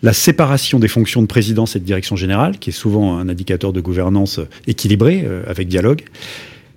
La 0.02 0.14
séparation 0.14 0.80
des 0.80 0.88
fonctions 0.88 1.22
de 1.22 1.28
présidence 1.28 1.76
et 1.76 1.80
de 1.80 1.86
direction 1.86 2.16
générale, 2.16 2.58
qui 2.58 2.72
est 2.72 2.74
souvent 2.74 3.18
un 3.18 3.30
indicateur 3.30 3.74
de 3.74 3.82
gouvernance 3.82 4.40
euh, 4.40 4.50
équilibré, 4.66 5.24
euh, 5.26 5.44
avec 5.48 5.68
dialogue 5.68 6.04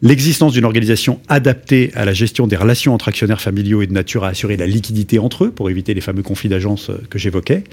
l'existence 0.03 0.53
d'une 0.53 0.65
organisation 0.65 1.21
adaptée 1.29 1.91
à 1.95 2.05
la 2.05 2.13
gestion 2.13 2.47
des 2.47 2.57
relations 2.57 2.93
entre 2.93 3.09
actionnaires 3.09 3.41
familiaux 3.41 3.81
et 3.81 3.87
de 3.87 3.93
nature 3.93 4.25
à 4.25 4.29
assurer 4.29 4.57
la 4.57 4.67
liquidité 4.67 5.19
entre 5.19 5.45
eux 5.45 5.51
pour 5.51 5.71
éviter 5.71 5.95
les 5.95 6.03
fameux 6.03 6.23
conflits 6.23 6.51
d'agence 6.51 6.91
euh, 6.91 7.01
que 7.09 7.19
j'évoquais. 7.19 7.65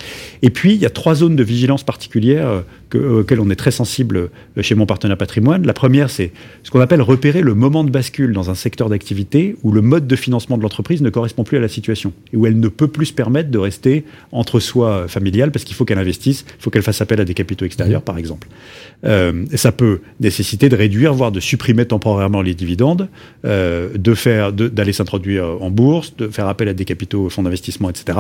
Et 0.42 0.50
puis, 0.50 0.74
il 0.74 0.82
y 0.82 0.86
a 0.86 0.90
trois 0.90 1.16
zones 1.16 1.36
de 1.36 1.44
vigilance 1.44 1.84
particulières 1.84 2.48
euh, 2.48 2.62
euh, 2.96 3.22
auxquelles 3.22 3.42
on 3.42 3.50
est 3.50 3.56
très 3.56 3.72
sensible 3.72 4.30
chez 4.62 4.76
mon 4.76 4.86
partenaire 4.86 5.18
patrimoine. 5.18 5.66
La 5.66 5.74
première, 5.74 6.10
c'est 6.10 6.32
ce 6.64 6.72
qu'on 6.72 6.80
appelle 6.80 7.02
repérer 7.02 7.42
le 7.42 7.56
moment 7.56 7.84
de 7.84 7.90
bascule 7.90 8.34
dans 8.34 8.50
un 8.50 8.56
secteur 8.56 8.88
d'activité 8.88 9.56
où 9.64 9.72
le 9.72 9.82
mode 9.82 10.08
de 10.08 10.16
financement 10.16 10.58
de 10.58 10.64
l'entreprise 10.64 11.02
ne 11.02 11.10
correspond 11.10 11.44
plus 11.44 11.58
à 11.58 11.62
la 11.62 11.68
situation 11.68 12.14
et 12.32 12.38
où 12.38 12.46
elle 12.46 12.60
ne 12.60 12.68
peut 12.68 12.88
plus 12.88 13.08
se 13.08 13.14
permettre 13.14 13.50
de 13.50 13.58
rester 13.58 14.06
entre 14.32 14.60
soi 14.60 15.08
familial 15.08 15.52
parce 15.52 15.66
qu'il 15.66 15.76
faut 15.76 15.86
qu'elle 15.86 15.98
investisse, 15.98 16.46
il 16.48 16.62
faut 16.62 16.70
qu'elle 16.70 16.84
fasse 16.84 17.02
appel 17.02 17.20
à 17.20 17.26
des 17.26 17.34
capitaux 17.34 17.66
extérieurs, 17.66 18.02
mmh. 18.02 18.06
par 18.06 18.18
exemple. 18.18 18.48
ça 19.56 19.72
peut 19.72 20.02
nécessiter 20.20 20.70
de 20.70 20.76
réduire, 20.76 21.14
voire 21.14 21.32
de 21.32 21.40
supprimer 21.40 21.86
temporairement 21.86 22.13
les 22.44 22.54
dividendes, 22.54 23.10
euh, 23.46 23.90
de 23.96 24.14
faire, 24.14 24.54
d'aller 24.54 24.94
s'introduire 24.94 25.46
en 25.62 25.70
bourse, 25.70 26.16
de 26.16 26.28
faire 26.28 26.48
appel 26.48 26.68
à 26.68 26.74
des 26.74 26.86
capitaux, 26.86 27.30
fonds 27.30 27.44
d'investissement, 27.44 27.90
etc. 27.90 28.18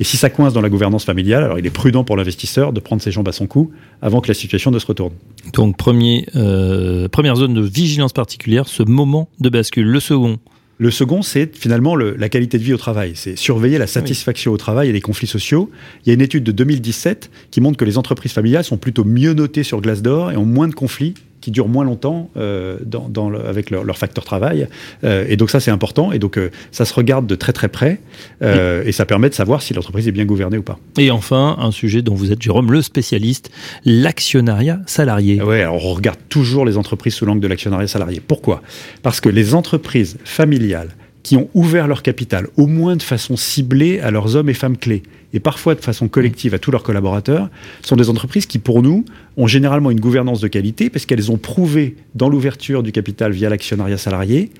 Et 0.00 0.04
si 0.04 0.16
ça 0.16 0.30
coince 0.30 0.52
dans 0.52 0.60
la 0.60 0.68
gouvernance 0.68 1.04
familiale, 1.04 1.44
alors 1.44 1.58
il 1.58 1.66
est 1.66 1.70
prudent 1.70 2.04
pour 2.04 2.16
l'investisseur 2.16 2.72
de 2.72 2.80
prendre 2.80 3.02
ses 3.02 3.10
jambes 3.10 3.28
à 3.28 3.32
son 3.32 3.46
cou 3.46 3.70
avant 4.02 4.20
que 4.20 4.28
la 4.28 4.34
situation 4.34 4.70
ne 4.70 4.78
se 4.78 4.86
retourne. 4.86 5.12
Donc 5.52 5.76
premier, 5.76 6.26
euh, 6.36 7.08
première 7.08 7.36
zone 7.36 7.54
de 7.54 7.62
vigilance 7.62 8.12
particulière, 8.12 8.68
ce 8.68 8.82
moment 8.82 9.28
de 9.40 9.48
bascule. 9.48 9.86
Le 9.86 10.00
second, 10.00 10.38
le 10.78 10.90
second, 10.90 11.22
c'est 11.22 11.56
finalement 11.56 11.94
la 11.94 12.28
qualité 12.28 12.58
de 12.58 12.64
vie 12.64 12.74
au 12.74 12.76
travail. 12.76 13.12
C'est 13.14 13.36
surveiller 13.36 13.78
la 13.78 13.86
satisfaction 13.86 14.50
au 14.52 14.56
travail 14.56 14.88
et 14.88 14.92
les 14.92 15.00
conflits 15.00 15.28
sociaux. 15.28 15.70
Il 16.04 16.08
y 16.08 16.10
a 16.10 16.14
une 16.14 16.20
étude 16.20 16.42
de 16.42 16.50
2017 16.50 17.30
qui 17.52 17.60
montre 17.60 17.76
que 17.76 17.84
les 17.84 17.96
entreprises 17.96 18.32
familiales 18.32 18.64
sont 18.64 18.76
plutôt 18.76 19.04
mieux 19.04 19.34
notées 19.34 19.62
sur 19.62 19.80
Glassdoor 19.80 20.32
et 20.32 20.36
ont 20.36 20.44
moins 20.44 20.66
de 20.66 20.74
conflits 20.74 21.14
qui 21.44 21.50
durent 21.50 21.68
moins 21.68 21.84
longtemps 21.84 22.30
euh, 22.38 22.78
dans, 22.86 23.34
avec 23.34 23.68
leur, 23.68 23.98
facteur 23.98 24.24
travail. 24.24 24.66
Euh, 25.04 25.26
et 25.28 25.36
donc 25.36 25.50
ça, 25.50 25.60
c'est 25.60 25.70
important. 25.70 26.10
Et 26.10 26.18
donc 26.18 26.38
euh, 26.38 26.50
ça 26.72 26.86
se 26.86 26.94
regarde 26.94 27.26
de 27.26 27.34
très 27.34 27.52
très 27.52 27.68
près. 27.68 28.00
Et 28.40 28.92
ça 28.92 29.04
permet 29.04 29.28
de 29.28 29.34
savoir 29.34 29.60
si 29.60 29.74
l'entreprise 29.74 30.08
est 30.08 30.12
bien 30.12 30.24
gouvernée 30.24 30.56
ou 30.56 30.62
pas. 30.62 30.78
Et 30.96 31.10
enfin, 31.10 31.56
un 31.60 31.70
sujet 31.70 32.00
dont 32.00 32.14
vous 32.14 32.32
êtes, 32.32 32.40
Jérôme, 32.40 32.72
le 32.72 32.80
spécialiste, 32.80 33.50
l'actionnariat 33.84 34.80
salarié. 34.86 35.42
Oui, 35.42 35.60
alors 35.60 35.84
on 35.84 35.92
regarde 35.92 36.18
toujours 36.30 36.64
les 36.64 36.78
entreprises 36.78 37.14
sous 37.14 37.26
l'angle 37.26 37.40
de 37.40 37.48
l'actionnariat 37.48 37.88
salarié. 37.88 38.22
Pourquoi? 38.26 38.62
Parce 39.02 39.20
que 39.20 39.28
les 39.28 39.54
entreprises 39.54 40.16
familiales 40.24 40.90
qui 41.22 41.36
ont 41.36 41.50
ouvert 41.52 41.88
leur 41.88 42.02
capital, 42.02 42.48
au 42.56 42.66
moins 42.66 42.96
de 42.96 43.02
façon 43.02 43.36
ciblée 43.36 44.00
à 44.00 44.10
leurs 44.10 44.34
hommes 44.36 44.48
et 44.48 44.54
femmes 44.54 44.78
clés, 44.78 45.02
et 45.34 45.40
parfois 45.40 45.74
de 45.74 45.80
façon 45.80 46.08
collective 46.08 46.54
à 46.54 46.58
tous 46.58 46.70
leurs 46.70 46.84
collaborateurs, 46.84 47.50
sont 47.82 47.96
des 47.96 48.08
entreprises 48.08 48.46
qui, 48.46 48.58
pour 48.58 48.82
nous, 48.82 49.04
ont 49.36 49.48
généralement 49.48 49.90
une 49.90 50.00
gouvernance 50.00 50.40
de 50.40 50.48
qualité 50.48 50.88
parce 50.88 51.04
qu'elles 51.04 51.30
ont 51.30 51.36
prouvé 51.36 51.96
dans 52.14 52.28
l'ouverture 52.28 52.82
du 52.82 52.92
capital 52.92 53.32
via 53.32 53.50
l'actionnariat 53.50 53.98
salarié, 53.98 54.50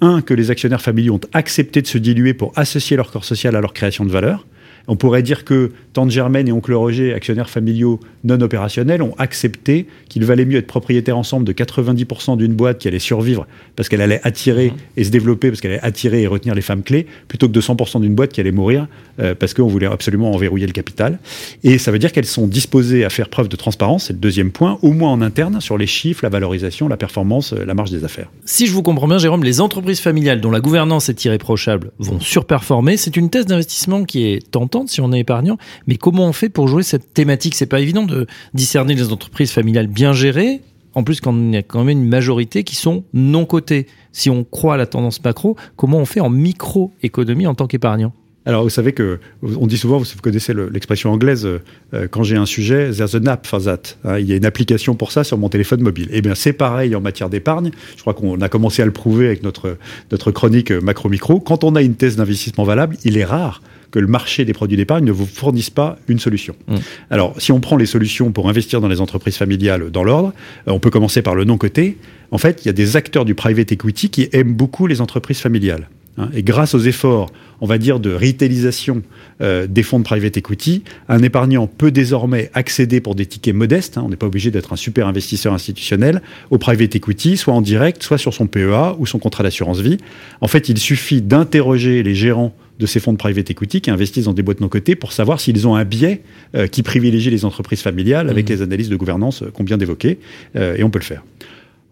un, 0.00 0.22
que 0.22 0.32
les 0.32 0.50
actionnaires 0.50 0.80
familiaux 0.80 1.14
ont 1.14 1.28
accepté 1.32 1.82
de 1.82 1.86
se 1.86 1.98
diluer 1.98 2.34
pour 2.34 2.52
associer 2.56 2.96
leur 2.96 3.10
corps 3.10 3.24
social 3.24 3.56
à 3.56 3.60
leur 3.60 3.72
création 3.72 4.04
de 4.04 4.10
valeur, 4.10 4.46
on 4.88 4.96
pourrait 4.96 5.22
dire 5.22 5.44
que 5.44 5.72
Tante 5.92 6.10
Germaine 6.10 6.48
et 6.48 6.52
Oncle 6.52 6.72
Roger, 6.72 7.12
actionnaires 7.12 7.50
familiaux 7.50 8.00
non 8.24 8.40
opérationnels, 8.40 9.02
ont 9.02 9.14
accepté 9.18 9.86
qu'il 10.08 10.24
valait 10.24 10.44
mieux 10.44 10.58
être 10.58 10.66
propriétaire 10.66 11.16
ensemble 11.16 11.44
de 11.44 11.52
90% 11.52 12.36
d'une 12.36 12.54
boîte 12.54 12.78
qui 12.78 12.88
allait 12.88 12.98
survivre 12.98 13.46
parce 13.76 13.88
qu'elle 13.88 14.00
allait 14.00 14.20
attirer 14.24 14.68
mmh. 14.70 15.00
et 15.00 15.04
se 15.04 15.10
développer, 15.10 15.48
parce 15.50 15.60
qu'elle 15.60 15.72
allait 15.72 15.84
attirer 15.84 16.22
et 16.22 16.26
retenir 16.26 16.54
les 16.54 16.62
femmes 16.62 16.82
clés, 16.82 17.06
plutôt 17.28 17.48
que 17.48 17.52
de 17.52 17.60
100% 17.60 18.00
d'une 18.00 18.14
boîte 18.14 18.32
qui 18.32 18.40
allait 18.40 18.52
mourir 18.52 18.86
euh, 19.20 19.34
parce 19.34 19.54
qu'on 19.54 19.66
voulait 19.66 19.86
absolument 19.86 20.32
enverrouiller 20.32 20.66
le 20.66 20.72
capital. 20.72 21.18
Et 21.64 21.78
ça 21.78 21.90
veut 21.90 21.98
dire 21.98 22.12
qu'elles 22.12 22.24
sont 22.24 22.46
disposées 22.46 23.04
à 23.04 23.10
faire 23.10 23.28
preuve 23.28 23.48
de 23.48 23.56
transparence, 23.56 24.06
c'est 24.06 24.12
le 24.12 24.18
deuxième 24.18 24.50
point, 24.50 24.78
au 24.82 24.92
moins 24.92 25.10
en 25.10 25.22
interne, 25.22 25.60
sur 25.60 25.78
les 25.78 25.86
chiffres, 25.86 26.20
la 26.22 26.28
valorisation, 26.28 26.88
la 26.88 26.96
performance, 26.96 27.52
euh, 27.52 27.64
la 27.64 27.74
marge 27.74 27.90
des 27.90 28.04
affaires. 28.04 28.30
Si 28.44 28.66
je 28.66 28.72
vous 28.72 28.82
comprends 28.82 29.08
bien, 29.08 29.18
Jérôme, 29.18 29.44
les 29.44 29.60
entreprises 29.60 30.00
familiales 30.00 30.40
dont 30.40 30.50
la 30.50 30.60
gouvernance 30.60 31.08
est 31.08 31.24
irréprochable 31.24 31.90
vont 31.98 32.20
surperformer. 32.20 32.96
C'est 32.96 33.16
une 33.16 33.30
thèse 33.30 33.46
d'investissement 33.46 34.04
qui 34.04 34.24
est 34.24 34.56
si 34.86 35.00
on 35.00 35.12
est 35.12 35.20
épargnant. 35.20 35.58
Mais 35.86 35.96
comment 35.96 36.26
on 36.26 36.32
fait 36.32 36.48
pour 36.48 36.68
jouer 36.68 36.82
cette 36.82 37.14
thématique? 37.14 37.54
C'est 37.54 37.66
pas 37.66 37.80
évident 37.80 38.04
de 38.04 38.26
discerner 38.54 38.94
les 38.94 39.12
entreprises 39.12 39.52
familiales 39.52 39.86
bien 39.86 40.12
gérées. 40.12 40.60
En 40.94 41.04
plus, 41.04 41.20
quand 41.20 41.34
il 41.34 41.52
y 41.52 41.56
a 41.56 41.62
quand 41.62 41.84
même 41.84 42.00
une 42.00 42.08
majorité 42.08 42.64
qui 42.64 42.76
sont 42.76 43.04
non 43.14 43.46
cotées. 43.46 43.86
Si 44.12 44.28
on 44.28 44.44
croit 44.44 44.74
à 44.74 44.76
la 44.76 44.86
tendance 44.86 45.22
macro, 45.24 45.56
comment 45.76 45.98
on 45.98 46.04
fait 46.04 46.20
en 46.20 46.28
microéconomie 46.28 47.46
en 47.46 47.54
tant 47.54 47.66
qu'épargnant? 47.66 48.12
Alors, 48.44 48.64
vous 48.64 48.70
savez 48.70 48.92
que, 48.92 49.20
on 49.42 49.68
dit 49.68 49.78
souvent, 49.78 49.98
vous 49.98 50.04
connaissez 50.20 50.52
l'expression 50.52 51.12
anglaise, 51.12 51.46
euh, 51.46 52.08
quand 52.10 52.24
j'ai 52.24 52.36
un 52.36 52.44
sujet, 52.44 52.90
there's 52.90 53.14
an 53.14 53.26
app 53.26 53.46
for 53.46 53.62
that. 53.62 53.80
Hein, 54.04 54.18
il 54.18 54.26
y 54.26 54.32
a 54.32 54.36
une 54.36 54.44
application 54.44 54.96
pour 54.96 55.12
ça 55.12 55.22
sur 55.22 55.38
mon 55.38 55.48
téléphone 55.48 55.80
mobile. 55.80 56.08
Eh 56.10 56.22
bien, 56.22 56.34
c'est 56.34 56.52
pareil 56.52 56.96
en 56.96 57.00
matière 57.00 57.30
d'épargne. 57.30 57.70
Je 57.96 58.00
crois 58.00 58.14
qu'on 58.14 58.40
a 58.40 58.48
commencé 58.48 58.82
à 58.82 58.84
le 58.84 58.90
prouver 58.90 59.26
avec 59.26 59.44
notre, 59.44 59.78
notre 60.10 60.32
chronique 60.32 60.72
macro-micro. 60.72 61.38
Quand 61.38 61.62
on 61.62 61.76
a 61.76 61.82
une 61.82 61.94
thèse 61.94 62.16
d'investissement 62.16 62.64
valable, 62.64 62.96
il 63.04 63.16
est 63.16 63.24
rare 63.24 63.62
que 63.92 63.98
le 63.98 64.08
marché 64.08 64.44
des 64.44 64.52
produits 64.52 64.76
d'épargne 64.76 65.04
ne 65.04 65.12
vous 65.12 65.26
fournisse 65.26 65.70
pas 65.70 65.98
une 66.08 66.18
solution. 66.18 66.56
Mmh. 66.66 66.76
Alors, 67.10 67.40
si 67.40 67.52
on 67.52 67.60
prend 67.60 67.76
les 67.76 67.86
solutions 67.86 68.32
pour 68.32 68.48
investir 68.48 68.80
dans 68.80 68.88
les 68.88 69.00
entreprises 69.00 69.36
familiales 69.36 69.90
dans 69.90 70.02
l'ordre, 70.02 70.32
euh, 70.66 70.72
on 70.72 70.80
peut 70.80 70.90
commencer 70.90 71.22
par 71.22 71.36
le 71.36 71.44
non-coté. 71.44 71.98
En 72.32 72.38
fait, 72.38 72.64
il 72.64 72.66
y 72.66 72.70
a 72.70 72.72
des 72.72 72.96
acteurs 72.96 73.24
du 73.24 73.34
private 73.34 73.70
equity 73.70 74.08
qui 74.08 74.28
aiment 74.32 74.54
beaucoup 74.54 74.86
les 74.86 75.00
entreprises 75.00 75.38
familiales. 75.38 75.88
Hein. 76.18 76.28
Et 76.34 76.42
grâce 76.42 76.74
aux 76.74 76.80
efforts, 76.80 77.30
on 77.60 77.66
va 77.66 77.78
dire, 77.78 78.00
de 78.00 78.12
retailisation 78.14 79.02
euh, 79.40 79.66
des 79.66 79.82
fonds 79.82 79.98
de 79.98 80.04
private 80.04 80.36
equity, 80.36 80.82
un 81.08 81.22
épargnant 81.22 81.66
peut 81.66 81.90
désormais 81.90 82.50
accéder 82.54 83.00
pour 83.00 83.14
des 83.14 83.24
tickets 83.24 83.54
modestes, 83.54 83.96
hein, 83.96 84.02
on 84.04 84.08
n'est 84.10 84.16
pas 84.16 84.26
obligé 84.26 84.50
d'être 84.50 84.72
un 84.72 84.76
super 84.76 85.06
investisseur 85.06 85.54
institutionnel, 85.54 86.20
au 86.50 86.58
private 86.58 86.94
equity, 86.96 87.36
soit 87.36 87.54
en 87.54 87.62
direct, 87.62 88.02
soit 88.02 88.18
sur 88.18 88.34
son 88.34 88.46
PEA 88.46 88.96
ou 88.98 89.06
son 89.06 89.18
contrat 89.18 89.42
d'assurance 89.42 89.80
vie. 89.80 89.98
En 90.40 90.48
fait, 90.48 90.68
il 90.68 90.78
suffit 90.78 91.22
d'interroger 91.22 92.02
les 92.02 92.14
gérants 92.14 92.54
de 92.78 92.86
ces 92.86 93.00
fonds 93.00 93.12
de 93.12 93.18
private 93.18 93.50
equity 93.50 93.80
qui 93.80 93.90
investissent 93.90 94.24
dans 94.24 94.34
des 94.34 94.42
boîtes 94.42 94.60
non 94.60 94.68
cotées 94.68 94.96
pour 94.96 95.12
savoir 95.12 95.40
s'ils 95.40 95.68
ont 95.68 95.76
un 95.76 95.84
biais 95.84 96.22
euh, 96.56 96.66
qui 96.66 96.82
privilégie 96.82 97.30
les 97.30 97.44
entreprises 97.44 97.80
familiales 97.80 98.28
avec 98.28 98.48
mmh. 98.48 98.52
les 98.52 98.62
analyses 98.62 98.88
de 98.88 98.96
gouvernance 98.96 99.44
qu'on 99.54 99.64
vient 99.64 99.78
d'évoquer, 99.78 100.18
euh, 100.56 100.76
et 100.76 100.82
on 100.82 100.90
peut 100.90 100.98
le 100.98 101.04
faire. 101.04 101.22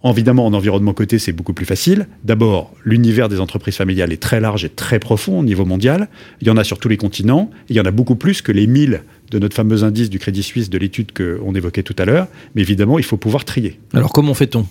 Évidemment, 0.03 0.47
en 0.47 0.55
environnement 0.55 0.95
coté, 0.95 1.19
c'est 1.19 1.33
beaucoup 1.33 1.53
plus 1.53 1.67
facile. 1.67 2.07
D'abord, 2.25 2.73
l'univers 2.85 3.29
des 3.29 3.39
entreprises 3.39 3.77
familiales 3.77 4.13
est 4.13 4.23
très 4.23 4.41
large 4.41 4.65
et 4.65 4.71
très 4.71 4.99
profond 4.99 5.41
au 5.41 5.45
niveau 5.45 5.67
mondial. 5.67 6.09
Il 6.41 6.47
y 6.47 6.51
en 6.51 6.57
a 6.57 6.65
sur 6.65 6.79
tous 6.79 6.89
les 6.89 6.97
continents. 6.97 7.51
il 7.69 7.77
y 7.77 7.81
en 7.81 7.85
a 7.85 7.91
beaucoup 7.91 8.17
plus 8.17 8.41
que 8.41 8.53
les 8.53 8.67
1000 8.67 9.03
de 9.31 9.39
notre 9.39 9.55
fameux 9.55 9.85
indice 9.85 10.11
du 10.11 10.19
Crédit 10.19 10.43
Suisse 10.43 10.71
de 10.71 10.79
l'étude 10.79 11.13
qu'on 11.13 11.55
évoquait 11.55 11.83
tout 11.83 11.95
à 11.99 12.05
l'heure. 12.07 12.29
Mais 12.55 12.63
évidemment, 12.63 12.99
il 12.99 13.05
faut 13.05 13.19
pouvoir 13.19 13.45
trier. 13.45 13.79
Alors, 13.93 14.13
comment 14.13 14.35
fait-on? 14.35 14.67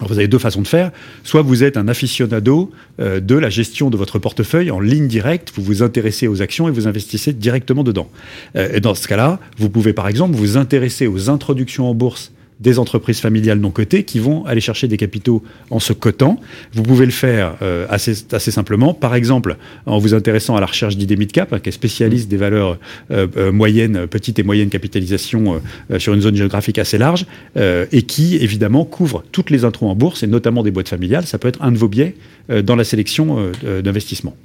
Vous 0.00 0.18
avez 0.18 0.26
deux 0.26 0.38
façons 0.38 0.62
de 0.62 0.66
faire. 0.66 0.90
Soit 1.22 1.42
vous 1.42 1.62
êtes 1.62 1.76
un 1.76 1.86
aficionado 1.86 2.70
euh, 2.98 3.20
de 3.20 3.36
la 3.36 3.50
gestion 3.50 3.90
de 3.90 3.96
votre 3.96 4.18
portefeuille 4.18 4.70
en 4.70 4.80
ligne 4.80 5.06
directe, 5.06 5.52
vous 5.54 5.62
vous 5.62 5.82
intéressez 5.82 6.26
aux 6.26 6.42
actions 6.42 6.66
et 6.66 6.70
vous 6.70 6.88
investissez 6.88 7.32
directement 7.32 7.84
dedans. 7.84 8.08
Euh, 8.56 8.70
et 8.72 8.80
dans 8.80 8.94
ce 8.94 9.06
cas-là, 9.06 9.38
vous 9.58 9.68
pouvez 9.68 9.92
par 9.92 10.08
exemple 10.08 10.34
vous 10.34 10.56
intéresser 10.56 11.06
aux 11.06 11.30
introductions 11.30 11.88
en 11.88 11.94
bourse 11.94 12.32
des 12.62 12.78
entreprises 12.78 13.20
familiales 13.20 13.58
non 13.58 13.70
cotées 13.70 14.04
qui 14.04 14.18
vont 14.18 14.46
aller 14.46 14.60
chercher 14.60 14.88
des 14.88 14.96
capitaux 14.96 15.42
en 15.70 15.80
se 15.80 15.92
cotant. 15.92 16.40
Vous 16.72 16.82
pouvez 16.82 17.04
le 17.04 17.12
faire 17.12 17.56
euh, 17.62 17.86
assez, 17.90 18.14
assez 18.32 18.50
simplement, 18.50 18.94
par 18.94 19.14
exemple 19.14 19.56
en 19.86 19.98
vous 19.98 20.14
intéressant 20.14 20.56
à 20.56 20.60
la 20.60 20.66
recherche 20.66 20.96
d'idées 20.96 21.18
hein, 21.36 21.58
qui 21.58 21.68
est 21.68 21.72
spécialiste 21.72 22.28
des 22.28 22.36
valeurs 22.36 22.78
euh, 23.10 23.26
euh, 23.36 23.52
moyennes, 23.52 24.06
petites 24.06 24.38
et 24.38 24.42
moyennes 24.42 24.70
capitalisation 24.70 25.60
sur 25.98 26.14
une 26.14 26.20
zone 26.20 26.36
géographique 26.36 26.78
assez 26.78 26.98
large, 26.98 27.26
et 27.56 28.02
qui 28.02 28.36
évidemment 28.36 28.84
couvre 28.84 29.24
toutes 29.32 29.50
les 29.50 29.64
intros 29.64 29.90
en 29.90 29.94
bourse, 29.94 30.22
et 30.22 30.26
notamment 30.26 30.62
des 30.62 30.70
boîtes 30.70 30.88
familiales. 30.88 31.26
Ça 31.26 31.38
peut 31.38 31.48
être 31.48 31.62
un 31.62 31.72
de 31.72 31.78
vos 31.78 31.88
biais 31.88 32.14
dans 32.48 32.76
la 32.76 32.84
sélection 32.84 33.52
d'investissement. 33.82 34.36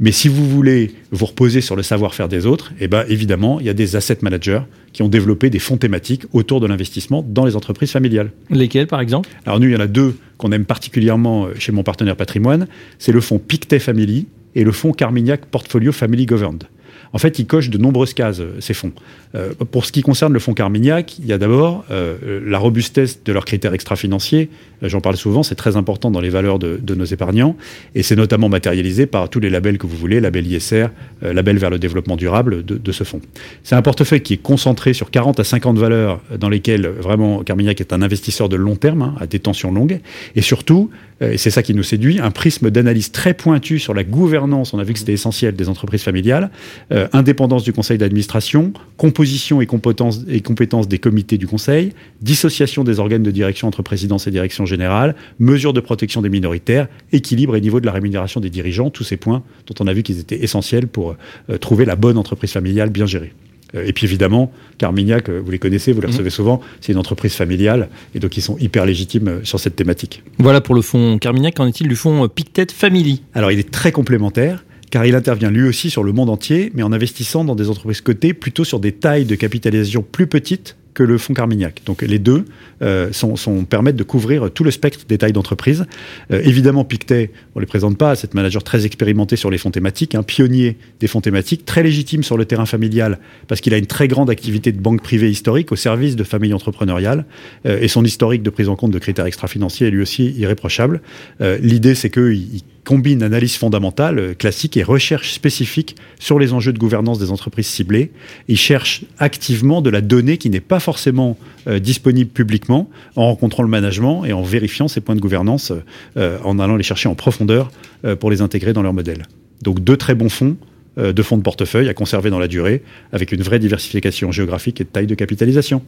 Mais 0.00 0.12
si 0.12 0.28
vous 0.28 0.48
voulez 0.48 0.92
vous 1.10 1.26
reposer 1.26 1.60
sur 1.60 1.76
le 1.76 1.82
savoir-faire 1.82 2.28
des 2.28 2.46
autres, 2.46 2.72
eh 2.80 2.88
ben, 2.88 3.04
évidemment, 3.08 3.60
il 3.60 3.66
y 3.66 3.68
a 3.70 3.74
des 3.74 3.96
asset 3.96 4.18
managers 4.22 4.60
qui 4.92 5.02
ont 5.02 5.08
développé 5.08 5.50
des 5.50 5.58
fonds 5.58 5.76
thématiques 5.76 6.24
autour 6.32 6.60
de 6.60 6.66
l'investissement 6.66 7.24
dans 7.26 7.44
les 7.44 7.56
entreprises 7.56 7.90
familiales. 7.90 8.30
Lesquels, 8.50 8.86
par 8.86 9.00
exemple? 9.00 9.28
Alors 9.46 9.60
nous, 9.60 9.68
il 9.68 9.72
y 9.72 9.76
en 9.76 9.80
a 9.80 9.86
deux 9.86 10.16
qu'on 10.38 10.52
aime 10.52 10.64
particulièrement 10.64 11.46
euh, 11.46 11.54
chez 11.58 11.72
mon 11.72 11.82
partenaire 11.82 12.16
patrimoine. 12.16 12.66
C'est 12.98 13.12
le 13.12 13.20
fonds 13.20 13.38
Pictet 13.38 13.78
Family 13.78 14.26
et 14.54 14.64
le 14.64 14.72
fonds 14.72 14.92
Carmignac 14.92 15.46
Portfolio 15.46 15.92
Family 15.92 16.26
Governed. 16.26 16.64
En 17.12 17.18
fait, 17.18 17.38
ils 17.38 17.46
cochent 17.46 17.70
de 17.70 17.78
nombreuses 17.78 18.14
cases, 18.14 18.40
euh, 18.40 18.56
ces 18.60 18.74
fonds. 18.74 18.92
Euh, 19.34 19.52
pour 19.70 19.84
ce 19.84 19.92
qui 19.92 20.02
concerne 20.02 20.32
le 20.32 20.38
fonds 20.38 20.54
Carmignac, 20.54 21.18
il 21.18 21.26
y 21.26 21.32
a 21.32 21.38
d'abord 21.38 21.84
euh, 21.90 22.40
la 22.44 22.58
robustesse 22.58 23.22
de 23.24 23.32
leurs 23.32 23.44
critères 23.44 23.74
extra-financiers. 23.74 24.48
J'en 24.82 25.00
parle 25.00 25.16
souvent, 25.16 25.42
c'est 25.42 25.54
très 25.54 25.76
important 25.76 26.10
dans 26.10 26.20
les 26.20 26.30
valeurs 26.30 26.58
de, 26.58 26.94
nos 26.94 27.04
épargnants. 27.04 27.56
Et 27.94 28.02
c'est 28.02 28.16
notamment 28.16 28.48
matérialisé 28.48 29.06
par 29.06 29.28
tous 29.28 29.38
les 29.38 29.48
labels 29.48 29.78
que 29.78 29.86
vous 29.86 29.96
voulez, 29.96 30.20
label 30.20 30.46
ISR, 30.46 30.86
label 31.22 31.56
vers 31.58 31.70
le 31.70 31.78
développement 31.78 32.16
durable 32.16 32.64
de, 32.64 32.76
de 32.76 32.92
ce 32.92 33.04
fonds. 33.04 33.20
C'est 33.62 33.76
un 33.76 33.82
portefeuille 33.82 34.22
qui 34.22 34.34
est 34.34 34.42
concentré 34.42 34.92
sur 34.92 35.12
40 35.12 35.38
à 35.38 35.44
50 35.44 35.78
valeurs 35.78 36.20
dans 36.36 36.48
lesquelles 36.48 36.88
vraiment 36.88 37.44
Carmignac 37.44 37.80
est 37.80 37.92
un 37.92 38.02
investisseur 38.02 38.48
de 38.48 38.56
long 38.56 38.74
terme, 38.74 39.02
hein, 39.02 39.14
à 39.20 39.28
détention 39.28 39.70
longue. 39.70 40.00
Et 40.34 40.42
surtout, 40.42 40.90
et 41.30 41.38
c'est 41.38 41.50
ça 41.50 41.62
qui 41.62 41.74
nous 41.74 41.82
séduit, 41.82 42.18
un 42.18 42.30
prisme 42.30 42.70
d'analyse 42.70 43.12
très 43.12 43.34
pointu 43.34 43.78
sur 43.78 43.94
la 43.94 44.02
gouvernance, 44.02 44.74
on 44.74 44.78
a 44.78 44.84
vu 44.84 44.92
que 44.92 44.98
c'était 44.98 45.12
essentiel 45.12 45.54
des 45.54 45.68
entreprises 45.68 46.02
familiales, 46.02 46.50
euh, 46.90 47.01
indépendance 47.12 47.64
du 47.64 47.72
conseil 47.72 47.98
d'administration, 47.98 48.72
composition 48.96 49.60
et 49.60 49.66
compétences, 49.66 50.20
et 50.28 50.40
compétences 50.40 50.88
des 50.88 50.98
comités 50.98 51.38
du 51.38 51.46
conseil, 51.46 51.92
dissociation 52.20 52.84
des 52.84 52.98
organes 53.00 53.22
de 53.22 53.30
direction 53.30 53.68
entre 53.68 53.82
présidence 53.82 54.26
et 54.26 54.30
direction 54.30 54.66
générale, 54.66 55.14
mesures 55.38 55.72
de 55.72 55.80
protection 55.80 56.22
des 56.22 56.28
minoritaires, 56.28 56.88
équilibre 57.12 57.56
et 57.56 57.60
niveau 57.60 57.80
de 57.80 57.86
la 57.86 57.92
rémunération 57.92 58.40
des 58.40 58.50
dirigeants, 58.50 58.90
tous 58.90 59.04
ces 59.04 59.16
points 59.16 59.42
dont 59.66 59.74
on 59.84 59.86
a 59.86 59.92
vu 59.92 60.02
qu'ils 60.02 60.18
étaient 60.18 60.42
essentiels 60.42 60.86
pour 60.86 61.16
euh, 61.50 61.58
trouver 61.58 61.84
la 61.84 61.96
bonne 61.96 62.18
entreprise 62.18 62.52
familiale 62.52 62.90
bien 62.90 63.06
gérée. 63.06 63.32
Euh, 63.74 63.86
et 63.86 63.92
puis 63.92 64.06
évidemment, 64.06 64.52
Carmignac, 64.78 65.30
vous 65.30 65.50
les 65.50 65.58
connaissez, 65.58 65.92
vous 65.92 66.00
les 66.00 66.06
mhm. 66.06 66.12
recevez 66.12 66.30
souvent, 66.30 66.60
c'est 66.80 66.92
une 66.92 66.98
entreprise 66.98 67.34
familiale, 67.34 67.88
et 68.14 68.18
donc 68.18 68.36
ils 68.36 68.42
sont 68.42 68.58
hyper 68.58 68.86
légitimes 68.86 69.40
sur 69.44 69.60
cette 69.60 69.76
thématique. 69.76 70.22
Voilà 70.38 70.60
pour 70.60 70.74
le 70.74 70.82
fonds 70.82 71.18
Carmignac, 71.18 71.56
qu'en 71.56 71.66
est-il 71.66 71.88
du 71.88 71.96
fonds 71.96 72.28
Pictet 72.28 72.66
Family? 72.72 73.22
Alors 73.34 73.50
il 73.50 73.58
est 73.58 73.70
très 73.70 73.92
complémentaire 73.92 74.64
car 74.92 75.06
il 75.06 75.14
intervient 75.14 75.50
lui 75.50 75.66
aussi 75.66 75.88
sur 75.88 76.04
le 76.04 76.12
monde 76.12 76.28
entier, 76.28 76.70
mais 76.74 76.82
en 76.82 76.92
investissant 76.92 77.44
dans 77.44 77.54
des 77.54 77.70
entreprises 77.70 78.02
cotées 78.02 78.34
plutôt 78.34 78.62
sur 78.62 78.78
des 78.78 78.92
tailles 78.92 79.24
de 79.24 79.34
capitalisation 79.34 80.02
plus 80.02 80.26
petites 80.26 80.76
que 80.94 81.02
le 81.02 81.18
fonds 81.18 81.34
Carmignac. 81.34 81.82
Donc 81.86 82.02
les 82.02 82.18
deux 82.18 82.44
euh, 82.82 83.12
sont, 83.12 83.36
permettent 83.64 83.96
de 83.96 84.02
couvrir 84.02 84.50
tout 84.50 84.64
le 84.64 84.70
spectre 84.70 85.00
des 85.08 85.18
tailles 85.18 85.32
d'entreprise. 85.32 85.86
Euh, 86.30 86.40
évidemment, 86.44 86.84
Pictet, 86.84 87.30
on 87.54 87.60
ne 87.60 87.62
les 87.62 87.66
présente 87.66 87.96
pas, 87.96 88.14
c'est 88.14 88.34
manager 88.34 88.62
très 88.62 88.84
expérimenté 88.86 89.36
sur 89.36 89.50
les 89.50 89.58
fonds 89.58 89.70
thématiques, 89.70 90.14
un 90.14 90.22
pionnier 90.22 90.76
des 91.00 91.06
fonds 91.06 91.20
thématiques, 91.20 91.64
très 91.64 91.82
légitime 91.82 92.22
sur 92.22 92.36
le 92.36 92.44
terrain 92.44 92.66
familial 92.66 93.18
parce 93.48 93.60
qu'il 93.60 93.74
a 93.74 93.78
une 93.78 93.86
très 93.86 94.08
grande 94.08 94.30
activité 94.30 94.72
de 94.72 94.80
banque 94.80 95.02
privée 95.02 95.30
historique 95.30 95.72
au 95.72 95.76
service 95.76 96.16
de 96.16 96.24
familles 96.24 96.54
entrepreneuriales 96.54 97.24
euh, 97.66 97.78
et 97.80 97.88
son 97.88 98.04
historique 98.04 98.42
de 98.42 98.50
prise 98.50 98.68
en 98.68 98.76
compte 98.76 98.90
de 98.90 98.98
critères 98.98 99.26
extra-financiers 99.26 99.86
est 99.86 99.90
lui 99.90 100.02
aussi 100.02 100.32
irréprochable. 100.32 101.00
L'idée, 101.40 101.94
c'est 101.94 102.10
qu'il 102.10 102.62
combine 102.84 103.22
analyse 103.22 103.56
fondamentale 103.56 104.18
euh, 104.18 104.34
classique 104.34 104.76
et 104.76 104.82
recherche 104.82 105.32
spécifique 105.32 105.96
sur 106.18 106.38
les 106.38 106.52
enjeux 106.52 106.72
de 106.72 106.78
gouvernance 106.78 107.18
des 107.18 107.30
entreprises 107.30 107.66
ciblées. 107.66 108.10
Il 108.48 108.56
cherche 108.56 109.04
activement 109.18 109.82
de 109.82 109.90
la 109.90 110.00
donnée 110.00 110.38
qui 110.38 110.50
n'est 110.50 110.60
pas 110.60 110.80
forcément 110.82 111.38
euh, 111.66 111.78
disponible 111.78 112.30
publiquement 112.30 112.90
en 113.16 113.26
rencontrant 113.26 113.62
le 113.62 113.68
management 113.68 114.24
et 114.24 114.32
en 114.32 114.42
vérifiant 114.42 114.88
ces 114.88 115.00
points 115.00 115.14
de 115.14 115.20
gouvernance 115.20 115.72
euh, 116.16 116.38
en 116.44 116.58
allant 116.58 116.76
les 116.76 116.82
chercher 116.82 117.08
en 117.08 117.14
profondeur 117.14 117.70
pour 118.18 118.30
les 118.30 118.42
intégrer 118.42 118.72
dans 118.72 118.82
leur 118.82 118.92
modèle. 118.92 119.22
Donc 119.62 119.80
deux 119.80 119.96
très 119.96 120.14
bons 120.14 120.28
fonds 120.28 120.56
de 120.96 121.22
fonds 121.22 121.38
de 121.38 121.42
portefeuille 121.42 121.88
à 121.88 121.94
conserver 121.94 122.30
dans 122.30 122.40
la 122.40 122.48
durée 122.48 122.82
avec 123.12 123.32
une 123.32 123.42
vraie 123.42 123.60
diversification 123.60 124.32
géographique 124.32 124.80
et 124.80 124.84
de 124.84 124.88
taille 124.88 125.06
de 125.06 125.14
capitalisation. 125.14 125.82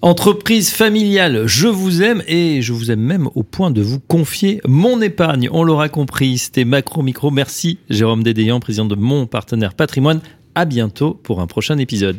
Entreprise 0.00 0.70
familiale, 0.70 1.48
je 1.48 1.66
vous 1.66 2.02
aime 2.02 2.22
et 2.28 2.62
je 2.62 2.72
vous 2.72 2.92
aime 2.92 3.00
même 3.00 3.28
au 3.34 3.42
point 3.42 3.72
de 3.72 3.82
vous 3.82 3.98
confier 3.98 4.60
mon 4.64 5.00
épargne. 5.00 5.48
On 5.50 5.64
l'aura 5.64 5.88
compris, 5.88 6.38
c'était 6.38 6.64
Macro 6.64 7.02
Micro. 7.02 7.32
Merci 7.32 7.78
Jérôme 7.90 8.22
Dédéan, 8.22 8.60
président 8.60 8.84
de 8.84 8.94
mon 8.94 9.26
partenaire 9.26 9.74
patrimoine. 9.74 10.20
À 10.54 10.66
bientôt 10.66 11.14
pour 11.14 11.40
un 11.40 11.48
prochain 11.48 11.78
épisode. 11.78 12.18